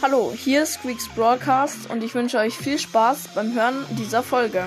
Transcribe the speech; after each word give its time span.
Hallo, 0.00 0.32
hier 0.32 0.62
ist 0.62 0.74
Squeaks 0.74 1.08
Broadcast 1.08 1.90
und 1.90 2.04
ich 2.04 2.14
wünsche 2.14 2.38
euch 2.38 2.54
viel 2.54 2.78
Spaß 2.78 3.30
beim 3.34 3.52
Hören 3.52 3.84
dieser 3.98 4.22
Folge. 4.22 4.64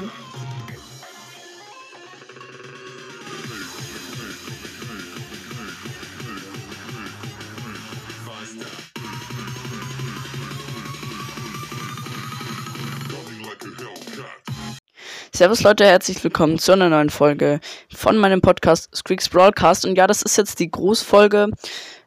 Servus 15.34 15.64
Leute, 15.64 15.86
herzlich 15.86 16.22
willkommen 16.26 16.60
zu 16.60 16.74
einer 16.74 16.90
neuen 16.90 17.10
Folge 17.10 17.62
von 17.90 18.18
meinem 18.18 18.42
Podcast 18.42 18.94
Squeaks 18.94 19.30
Broadcast. 19.30 19.86
Und 19.86 19.96
ja, 19.96 20.08
das 20.08 20.22
ist 20.24 20.38
jetzt 20.38 20.60
die 20.60 20.70
Grußfolge. 20.70 21.48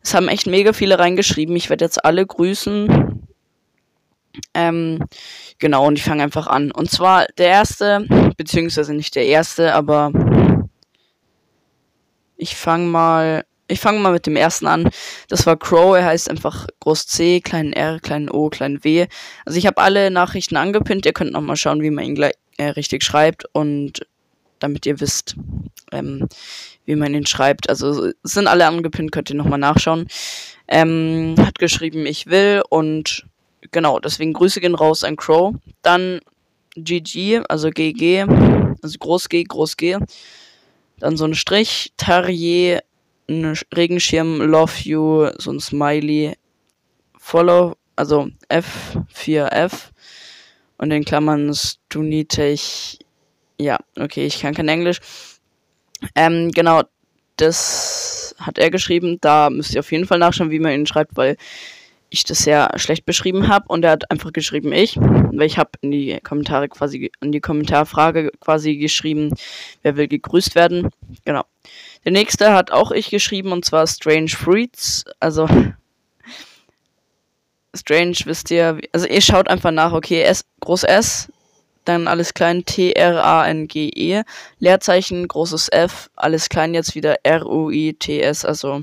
Es 0.05 0.15
haben 0.15 0.29
echt 0.29 0.47
mega 0.47 0.75
viele 0.75 0.99
reingeschrieben. 0.99 1.57
Ich 1.57 1.71
werde 1.71 1.85
jetzt 1.85 2.05
alle 2.05 2.27
grüßen. 2.27 3.14
Ähm, 4.53 5.05
genau, 5.59 5.87
und 5.87 5.99
ich 5.99 6.05
fange 6.05 6.23
einfach 6.23 6.47
an. 6.47 6.71
Und 6.71 6.91
zwar 6.91 7.27
der 7.39 7.49
erste, 7.49 8.07
beziehungsweise 8.37 8.95
nicht 8.95 9.15
der 9.15 9.27
erste, 9.27 9.75
aber 9.75 10.13
ich 12.37 12.57
fange 12.57 12.87
mal, 12.87 13.45
ich 13.69 13.81
fange 13.81 14.01
mal 14.01 14.13
mit 14.13 14.27
dem 14.27 14.37
ersten 14.37 14.67
an. 14.67 14.91
Das 15.29 15.47
war 15.47 15.57
Crow, 15.57 15.97
er 15.97 16.05
heißt 16.05 16.31
einfach 16.31 16.67
Groß 16.81 17.07
C, 17.07 17.41
klein 17.41 17.73
R, 17.73 18.01
klein 18.01 18.29
O, 18.31 18.51
klein 18.51 18.85
W. 18.85 19.07
Also 19.45 19.59
ich 19.59 19.67
habe 19.67 19.81
alle 19.81 20.11
Nachrichten 20.11 20.57
angepinnt. 20.57 21.07
Ihr 21.07 21.13
könnt 21.13 21.33
nochmal 21.33 21.57
schauen, 21.57 21.83
wie 21.83 21.91
man 21.91 22.05
ihn 22.05 22.15
gleich 22.15 22.35
äh, 22.59 22.67
richtig 22.67 23.03
schreibt 23.03 23.47
und 23.53 24.07
damit 24.59 24.87
ihr 24.87 25.01
wisst, 25.01 25.37
ähm, 25.93 26.29
wie 26.85 26.97
man 26.97 27.15
ihn 27.15 27.27
schreibt. 27.27 27.69
Also 27.69 28.11
sind 28.23 28.47
alle 28.47 28.67
angepinnt, 28.67 29.13
könnt 29.13 29.31
ihr 29.31 29.37
nochmal 29.37 29.59
nachschauen. 29.59 30.07
Ähm, 30.69 31.35
hat 31.39 31.59
geschrieben, 31.59 32.07
ich 32.07 32.27
will 32.27 32.63
und 32.69 33.27
genau, 33.75 33.99
deswegen 33.99 34.33
Grüße 34.33 34.63
gehen 34.63 34.75
raus 34.75 35.05
an 35.05 35.17
Crow. 35.17 35.55
Dann 35.83 36.21
GG, 36.77 37.43
also 37.49 37.69
GG, 37.69 38.25
also 38.83 38.99
Groß 38.99 39.29
G, 39.29 39.45
Groß 39.45 39.77
G. 39.77 39.99
Dann 40.99 41.19
so 41.19 41.27
ein 41.27 41.35
Strich, 41.35 41.93
Terrier, 41.99 42.83
ein 43.29 43.59
Regenschirm, 43.75 44.41
Love 44.41 44.73
You, 44.85 45.29
so 45.37 45.51
ein 45.51 45.61
Smiley, 45.61 46.35
Follow, 47.19 47.77
also 47.97 48.29
F4F 48.49 49.91
und 50.79 50.91
in 50.91 51.05
Klammern 51.05 51.53
Stunitech. 51.53 52.99
Ja, 53.59 53.79
okay, 53.99 54.25
ich 54.25 54.41
kann 54.41 54.55
kein 54.55 54.69
Englisch. 54.69 55.01
Ähm, 56.15 56.51
genau, 56.53 56.83
das 57.37 58.35
hat 58.39 58.59
er 58.59 58.71
geschrieben. 58.71 59.19
Da 59.21 59.51
müsst 59.51 59.75
ihr 59.75 59.81
auf 59.81 59.91
jeden 59.91 60.07
Fall 60.07 60.19
nachschauen, 60.19 60.51
wie 60.51 60.61
man 60.61 60.73
ihn 60.73 60.87
schreibt, 60.87 61.17
weil 61.17 61.37
ich 62.15 62.25
das 62.25 62.39
sehr 62.39 62.71
schlecht 62.77 63.05
beschrieben 63.05 63.49
habe. 63.49 63.67
Und 63.69 63.85
er 63.85 63.93
hat 63.93 64.11
einfach 64.11 64.33
geschrieben 64.33 64.73
ich, 64.73 64.97
weil 64.97 65.47
ich 65.47 65.59
habe 65.59 65.71
in 65.83 65.91
die 65.91 66.19
Kommentare 66.23 66.69
quasi, 66.69 67.11
in 67.21 67.33
die 67.33 67.41
Kommentarfrage 67.41 68.31
quasi 68.41 68.77
geschrieben, 68.77 69.35
wer 69.83 69.97
will 69.97 70.09
gegrüßt 70.09 70.55
werden. 70.55 70.91
Genau. 71.25 71.45
Der 72.05 72.13
nächste 72.13 72.53
hat 72.53 72.71
auch 72.71 72.91
ich 72.91 73.11
geschrieben 73.11 73.53
und 73.53 73.65
zwar 73.65 73.87
Strange 73.87 74.31
Fruits. 74.31 75.05
Also 75.21 75.49
Strange 77.75 78.17
wisst 78.25 78.51
ihr, 78.51 78.81
also 78.93 79.07
ihr 79.07 79.21
schaut 79.21 79.49
einfach 79.49 79.71
nach, 79.71 79.93
okay, 79.93 80.23
S, 80.23 80.45
groß 80.61 80.85
S, 80.85 81.29
dann 81.85 82.09
alles 82.09 82.35
klein 82.35 82.65
T, 82.65 82.93
R, 82.93 83.25
A, 83.25 83.47
N, 83.47 83.69
G, 83.69 83.89
E, 83.89 84.23
Leerzeichen, 84.59 85.29
großes 85.29 85.69
F, 85.71 86.11
alles 86.17 86.49
klein 86.49 86.75
jetzt 86.75 86.95
wieder 86.95 87.17
R, 87.25 87.47
U, 87.47 87.71
I, 87.71 87.95
T, 87.95 88.21
S, 88.21 88.45
also. 88.45 88.81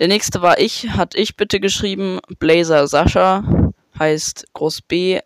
Der 0.00 0.08
nächste 0.08 0.40
war 0.40 0.58
ich, 0.58 0.88
hat 0.88 1.14
ich 1.14 1.36
bitte 1.36 1.60
geschrieben, 1.60 2.20
Blazer 2.38 2.88
Sascha, 2.88 3.72
heißt 3.98 4.46
groß 4.54 4.80
B, 4.80 5.20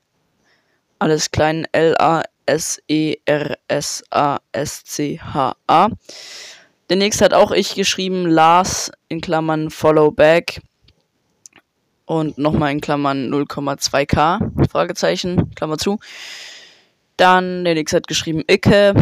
alles 0.99 1.31
klein. 1.31 1.67
L, 1.71 1.97
A, 1.99 2.23
S, 2.45 2.83
E. 2.89 3.17
Der 3.25 3.57
nächste 6.91 7.25
hat 7.25 7.35
auch 7.35 7.53
ich 7.53 7.77
geschrieben, 7.77 8.27
Lars, 8.27 8.91
in 9.09 9.21
Klammern 9.21 9.71
Follow 9.71 10.11
Back, 10.11 10.61
und 12.07 12.37
nochmal 12.37 12.73
in 12.73 12.81
Klammern 12.81 13.33
0,2k, 13.33 14.69
Fragezeichen, 14.69 15.55
Klammer 15.55 15.79
zu. 15.79 16.01
Dann 17.17 17.65
der 17.65 17.75
nächste 17.75 17.99
hat 17.99 18.09
geschrieben 18.09 18.43
Icke. 18.51 18.95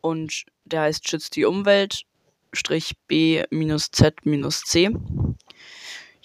Und 0.00 0.44
der 0.64 0.80
heißt 0.82 1.08
Schützt 1.08 1.36
die 1.36 1.44
Umwelt, 1.44 2.02
Strich 2.52 2.96
B 3.08 3.44
minus 3.50 3.90
Z 3.90 4.24
minus 4.24 4.62
C. 4.62 4.90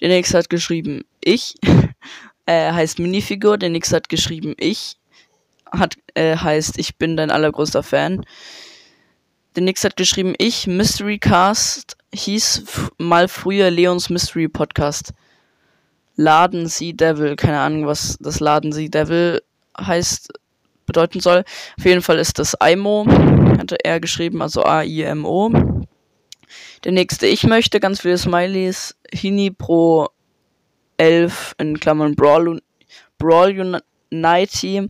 Der 0.01 0.09
nächste 0.09 0.37
hat 0.37 0.49
geschrieben 0.49 1.03
Ich, 1.23 1.55
äh, 2.45 2.71
heißt 2.71 2.99
Minifigur. 2.99 3.57
Der 3.57 3.69
nächste 3.69 3.95
hat 3.95 4.09
geschrieben 4.09 4.55
Ich, 4.57 4.97
hat, 5.71 5.95
äh, 6.15 6.35
heißt 6.35 6.77
Ich 6.79 6.97
bin 6.97 7.17
dein 7.17 7.31
allergrößter 7.31 7.83
Fan. 7.83 8.25
Der 9.55 9.63
nächste 9.63 9.89
hat 9.89 9.97
geschrieben 9.97 10.33
Ich, 10.37 10.65
Mystery 10.65 11.19
Cast, 11.19 11.97
hieß 12.13 12.63
mal 12.97 13.27
früher 13.27 13.69
Leons 13.69 14.09
Mystery 14.09 14.47
Podcast. 14.47 15.13
Laden 16.15 16.67
Sea 16.67 16.93
Devil. 16.93 17.35
Keine 17.35 17.59
Ahnung, 17.59 17.85
was 17.85 18.17
das 18.19 18.39
Laden 18.39 18.71
Sea 18.71 18.89
Devil 18.89 19.41
heißt, 19.79 20.33
bedeuten 20.85 21.19
soll. 21.19 21.43
Auf 21.77 21.85
jeden 21.85 22.01
Fall 22.01 22.17
ist 22.19 22.39
das 22.39 22.55
IMO, 22.61 23.05
hatte 23.57 23.77
er 23.83 23.99
geschrieben, 23.99 24.41
also 24.41 24.63
A-I-M-O. 24.63 25.70
Der 26.83 26.91
nächste 26.91 27.27
Ich 27.27 27.43
möchte, 27.43 27.79
ganz 27.79 28.01
viele 28.01 28.17
Smileys. 28.17 28.95
Hini 29.11 29.51
Pro 29.51 30.09
11 30.97 31.55
in 31.57 31.79
Klammern 31.79 32.15
Brawl, 32.15 32.61
Brawl 33.17 33.81
Unity. 34.11 34.89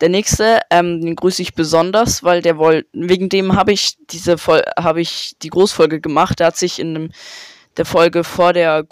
Der 0.00 0.08
nächste, 0.08 0.60
ähm, 0.70 1.00
den 1.00 1.16
grüße 1.16 1.42
ich 1.42 1.54
besonders, 1.54 2.22
weil 2.22 2.40
der 2.40 2.56
wollte, 2.58 2.88
wegen 2.92 3.28
dem 3.28 3.56
habe 3.56 3.72
ich 3.72 3.96
diese 4.10 4.36
habe 4.78 5.00
ich 5.00 5.34
die 5.42 5.50
Großfolge 5.50 6.00
gemacht. 6.00 6.38
Der 6.38 6.48
hat 6.48 6.56
sich 6.56 6.78
in 6.78 6.94
dem, 6.94 7.10
der 7.76 7.84
Folge 7.84 8.22
vor 8.22 8.52
der 8.52 8.86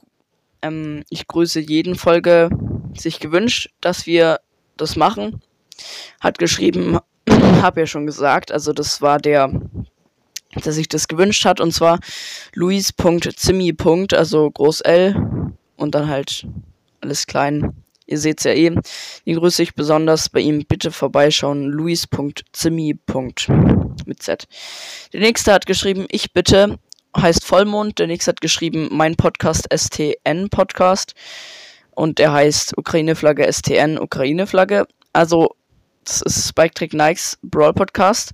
ähm, 0.63 1.05
ich 1.11 1.27
grüße 1.27 1.61
jeden 1.61 1.95
Folge 1.95 2.51
sich 2.95 3.21
gewünscht, 3.21 3.71
dass 3.81 4.07
wir 4.07 4.41
das 4.77 4.97
machen. 4.97 5.43
Hat 6.21 6.39
geschrieben, 6.39 6.99
habe 7.63 7.81
ja 7.81 7.87
schon 7.87 8.07
gesagt, 8.07 8.53
also 8.53 8.73
das 8.73 9.03
war 9.03 9.19
der, 9.19 9.51
der 10.65 10.73
sich 10.73 10.89
das 10.89 11.09
gewünscht 11.09 11.45
hat, 11.45 11.61
und 11.61 11.73
zwar 11.73 12.01
Luis.zimmi. 12.55 13.75
Also 14.13 14.51
Groß 14.51 14.81
L 14.83 15.53
und 15.77 15.95
dann 15.95 16.09
halt 16.09 16.47
alles 17.01 17.27
klein. 17.27 17.73
Ihr 18.07 18.19
seht's 18.19 18.45
ja 18.45 18.53
eh. 18.53 18.71
Den 19.27 19.37
grüße 19.37 19.63
ich 19.63 19.75
besonders 19.75 20.29
bei 20.29 20.41
ihm. 20.41 20.65
Bitte 20.67 20.93
vorbeischauen. 20.93 21.71
Luis.zimmi. 21.71 22.99
Mit 24.07 24.23
Z. 24.23 24.47
Der 25.13 25.21
nächste 25.21 25.53
hat 25.53 25.67
geschrieben, 25.67 26.07
ich 26.09 26.33
bitte 26.33 26.79
heißt 27.17 27.45
Vollmond. 27.45 27.99
Der 27.99 28.07
nächste 28.07 28.31
hat 28.31 28.41
geschrieben, 28.41 28.89
mein 28.93 29.17
Podcast 29.17 29.67
STN 29.75 30.49
Podcast. 30.51 31.15
Und 31.91 32.19
der 32.19 32.33
heißt 32.33 32.79
Ukraine-Flagge 32.79 33.51
STN 33.51 33.99
Ukraine-Flagge. 33.99 34.87
Also, 35.13 35.57
das 36.05 36.23
ist 36.23 36.49
Spike 36.49 36.75
Trick 36.75 36.93
Nikes 36.93 37.39
Brawl 37.43 37.73
Podcast. 37.73 38.33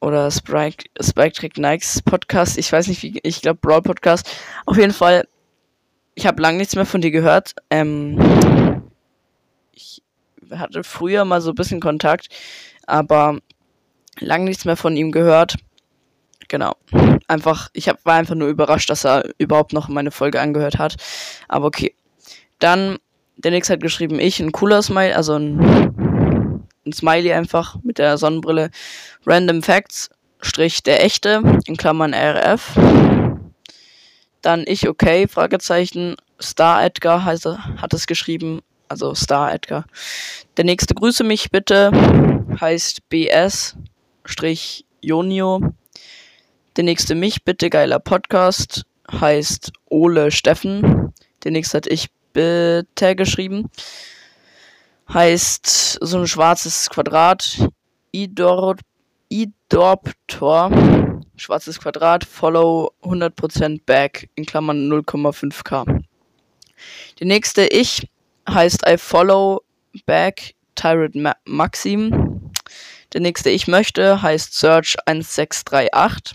Oder 0.00 0.30
Spike, 0.30 0.84
Spike 1.00 1.32
Trick 1.32 1.58
Nikes 1.58 2.02
Podcast. 2.02 2.58
Ich 2.58 2.70
weiß 2.70 2.88
nicht, 2.88 3.02
wie, 3.02 3.18
ich 3.22 3.42
glaube 3.42 3.58
Brawl 3.60 3.82
Podcast. 3.82 4.30
Auf 4.66 4.76
jeden 4.76 4.92
Fall, 4.92 5.26
ich 6.14 6.26
habe 6.26 6.40
lange 6.42 6.58
nichts 6.58 6.76
mehr 6.76 6.86
von 6.86 7.00
dir 7.00 7.10
gehört. 7.10 7.54
Ähm, 7.70 8.82
ich 9.72 10.02
hatte 10.50 10.84
früher 10.84 11.24
mal 11.24 11.40
so 11.40 11.50
ein 11.50 11.54
bisschen 11.54 11.80
Kontakt, 11.80 12.28
aber 12.86 13.38
lange 14.20 14.44
nichts 14.44 14.64
mehr 14.64 14.76
von 14.76 14.96
ihm 14.96 15.12
gehört. 15.12 15.56
Genau. 16.48 16.76
Einfach, 17.26 17.68
ich 17.72 17.88
hab, 17.88 18.04
war 18.04 18.14
einfach 18.14 18.34
nur 18.34 18.48
überrascht, 18.48 18.88
dass 18.90 19.04
er 19.04 19.28
überhaupt 19.38 19.72
noch 19.72 19.88
meine 19.88 20.10
Folge 20.10 20.40
angehört 20.40 20.78
hat. 20.78 20.96
Aber 21.48 21.66
okay. 21.66 21.94
Dann, 22.58 22.98
der 23.36 23.50
nächste 23.50 23.74
hat 23.74 23.80
geschrieben, 23.80 24.18
ich, 24.18 24.40
ein 24.40 24.52
cooler 24.52 24.82
Smiley, 24.82 25.12
also 25.12 25.34
ein, 25.34 26.05
ein 26.86 26.92
Smiley 26.92 27.32
einfach 27.32 27.76
mit 27.82 27.98
der 27.98 28.18
Sonnenbrille. 28.18 28.70
Random 29.26 29.62
Facts, 29.62 30.10
Strich 30.40 30.82
der 30.82 31.04
echte, 31.04 31.42
in 31.66 31.76
Klammern 31.76 32.14
RF. 32.14 32.78
Dann 34.42 34.64
ich 34.66 34.88
okay, 34.88 35.26
Fragezeichen. 35.28 36.16
Star 36.40 36.84
Edgar 36.84 37.24
heißt, 37.24 37.46
hat 37.46 37.94
es 37.94 38.06
geschrieben, 38.06 38.60
also 38.88 39.14
Star 39.14 39.52
Edgar. 39.52 39.86
Der 40.56 40.64
nächste 40.64 40.94
grüße 40.94 41.24
mich 41.24 41.50
bitte 41.50 41.90
heißt 42.60 43.08
BS 43.08 43.76
Strich 44.24 44.84
Jonio 45.00 45.72
der 46.76 46.84
nächste 46.84 47.14
mich 47.14 47.42
bitte 47.42 47.70
geiler 47.70 47.98
Podcast 47.98 48.84
heißt 49.10 49.72
Ole 49.88 50.30
Steffen. 50.30 51.14
Der 51.42 51.50
nächste 51.50 51.78
hat 51.78 51.86
ich 51.86 52.10
bitte 52.34 53.16
geschrieben. 53.16 53.70
Heißt 55.12 55.98
so 56.00 56.18
ein 56.18 56.26
schwarzes 56.26 56.90
Quadrat. 56.90 57.68
Idor 58.12 58.76
Idorptor. 59.28 60.70
Schwarzes 61.36 61.80
Quadrat. 61.80 62.24
Follow 62.24 62.92
100% 63.02 63.80
back 63.86 64.28
in 64.34 64.46
Klammern 64.46 64.90
0,5k. 64.90 66.02
Die 67.18 67.24
nächste 67.24 67.66
Ich 67.66 68.08
heißt 68.48 68.82
I 68.88 68.96
follow 68.96 69.62
back 70.06 70.54
Tyrant 70.74 71.14
Ma 71.14 71.34
Maxim. 71.44 72.52
Der 73.12 73.20
nächste 73.20 73.50
Ich 73.50 73.66
möchte 73.66 74.20
heißt 74.20 74.54
Search 74.54 74.96
1638. 75.06 76.34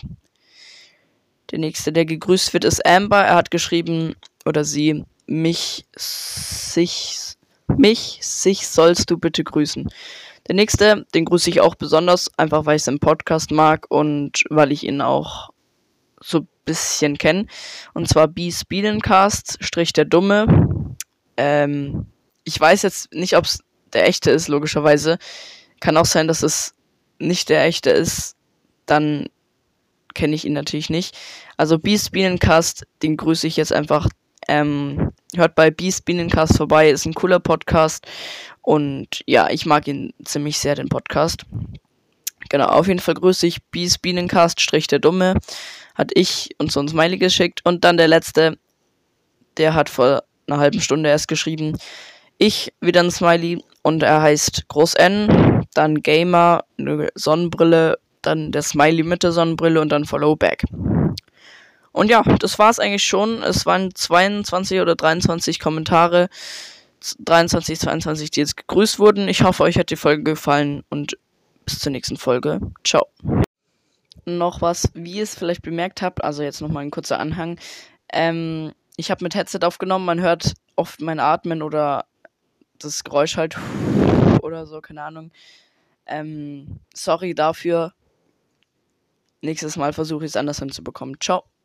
Der 1.50 1.58
nächste, 1.58 1.92
der 1.92 2.06
gegrüßt 2.06 2.54
wird, 2.54 2.64
ist 2.64 2.84
Amber. 2.86 3.22
Er 3.22 3.34
hat 3.34 3.50
geschrieben, 3.50 4.16
oder 4.46 4.64
sie, 4.64 5.04
mich, 5.26 5.86
sich, 5.94 7.31
mich, 7.78 8.18
sich 8.22 8.68
sollst 8.68 9.10
du 9.10 9.18
bitte 9.18 9.44
grüßen. 9.44 9.88
Der 10.48 10.54
nächste, 10.54 11.06
den 11.14 11.24
grüße 11.24 11.50
ich 11.50 11.60
auch 11.60 11.74
besonders, 11.74 12.30
einfach 12.36 12.66
weil 12.66 12.76
ich 12.76 12.84
seinen 12.84 12.98
Podcast 12.98 13.50
mag 13.50 13.86
und 13.88 14.44
weil 14.50 14.72
ich 14.72 14.84
ihn 14.84 15.00
auch 15.00 15.50
so 16.20 16.38
ein 16.38 16.48
bisschen 16.64 17.18
kenne. 17.18 17.46
Und 17.94 18.08
zwar 18.08 18.28
B 18.28 18.50
Speedencast, 18.50 19.58
Strich 19.60 19.92
der 19.92 20.04
Dumme. 20.04 20.96
Ähm, 21.36 22.06
ich 22.44 22.58
weiß 22.58 22.82
jetzt 22.82 23.12
nicht, 23.12 23.36
ob 23.36 23.44
es 23.44 23.60
der 23.92 24.06
echte 24.06 24.30
ist, 24.30 24.48
logischerweise. 24.48 25.18
Kann 25.80 25.96
auch 25.96 26.06
sein, 26.06 26.28
dass 26.28 26.42
es 26.42 26.74
nicht 27.18 27.48
der 27.48 27.64
echte 27.64 27.90
ist. 27.90 28.36
Dann 28.86 29.26
kenne 30.14 30.34
ich 30.34 30.44
ihn 30.44 30.52
natürlich 30.52 30.90
nicht. 30.90 31.16
Also 31.56 31.78
Beast 31.78 32.12
Bienencast, 32.12 32.86
den 33.02 33.16
grüße 33.16 33.46
ich 33.46 33.56
jetzt 33.56 33.72
einfach. 33.72 34.08
Ähm, 34.48 35.12
hört 35.36 35.54
bei 35.54 35.70
Beast 35.70 36.04
Bienencast 36.04 36.56
vorbei, 36.56 36.90
ist 36.90 37.06
ein 37.06 37.14
cooler 37.14 37.40
Podcast. 37.40 38.06
Und 38.60 39.22
ja, 39.26 39.50
ich 39.50 39.66
mag 39.66 39.88
ihn 39.88 40.12
ziemlich 40.24 40.58
sehr, 40.58 40.74
den 40.74 40.88
Podcast. 40.88 41.44
Genau, 42.48 42.66
auf 42.66 42.88
jeden 42.88 43.00
Fall 43.00 43.14
grüße 43.14 43.46
ich 43.46 43.62
Beast 43.70 44.02
Bienencast, 44.02 44.60
Strich 44.60 44.86
der 44.86 44.98
Dumme. 44.98 45.36
Hat 45.94 46.10
ich 46.14 46.50
uns 46.58 46.74
so 46.74 46.80
ein 46.80 46.88
Smiley 46.88 47.18
geschickt. 47.18 47.60
Und 47.64 47.84
dann 47.84 47.96
der 47.96 48.08
letzte, 48.08 48.58
der 49.56 49.74
hat 49.74 49.88
vor 49.88 50.24
einer 50.46 50.58
halben 50.58 50.80
Stunde 50.80 51.08
erst 51.08 51.28
geschrieben. 51.28 51.78
Ich 52.38 52.72
wieder 52.80 53.02
ein 53.02 53.10
Smiley 53.10 53.62
und 53.82 54.02
er 54.02 54.22
heißt 54.22 54.68
Groß 54.68 54.94
N, 54.94 55.64
dann 55.74 56.02
Gamer, 56.02 56.64
eine 56.78 57.08
Sonnenbrille, 57.14 57.98
dann 58.22 58.52
der 58.52 58.62
Smiley 58.62 59.02
mit 59.02 59.22
der 59.22 59.32
Sonnenbrille 59.32 59.80
und 59.80 59.90
dann 59.90 60.04
Follow 60.04 60.36
Back. 60.36 60.64
Und 61.92 62.08
ja, 62.08 62.22
das 62.22 62.58
war's 62.58 62.78
eigentlich 62.78 63.04
schon. 63.04 63.42
Es 63.42 63.66
waren 63.66 63.94
22 63.94 64.80
oder 64.80 64.96
23 64.96 65.60
Kommentare, 65.60 66.28
23, 67.20 67.78
22, 67.78 68.30
die 68.30 68.40
jetzt 68.40 68.56
gegrüßt 68.56 68.98
wurden. 68.98 69.28
Ich 69.28 69.42
hoffe, 69.42 69.62
euch 69.64 69.78
hat 69.78 69.90
die 69.90 69.96
Folge 69.96 70.22
gefallen 70.22 70.84
und 70.88 71.18
bis 71.64 71.78
zur 71.78 71.92
nächsten 71.92 72.16
Folge. 72.16 72.60
Ciao. 72.84 73.06
Noch 74.24 74.62
was, 74.62 74.90
wie 74.94 75.12
ihr 75.12 75.22
es 75.24 75.34
vielleicht 75.34 75.62
bemerkt 75.62 76.00
habt, 76.00 76.22
also 76.22 76.42
jetzt 76.42 76.60
nochmal 76.60 76.84
ein 76.84 76.90
kurzer 76.90 77.18
Anhang. 77.18 77.58
Ähm, 78.12 78.72
ich 78.96 79.10
habe 79.10 79.24
mit 79.24 79.34
Headset 79.34 79.60
aufgenommen, 79.62 80.04
man 80.04 80.20
hört 80.20 80.54
oft 80.76 81.00
mein 81.00 81.20
Atmen 81.20 81.62
oder 81.62 82.06
das 82.78 83.04
Geräusch 83.04 83.36
halt 83.36 83.56
oder 84.42 84.66
so, 84.66 84.80
keine 84.80 85.02
Ahnung. 85.02 85.32
Ähm, 86.06 86.80
sorry 86.94 87.34
dafür. 87.34 87.94
Nächstes 89.40 89.76
Mal 89.76 89.92
versuche 89.92 90.24
ich 90.24 90.30
es 90.30 90.36
anders 90.36 90.60
hinzubekommen. 90.60 91.16
Ciao. 91.20 91.44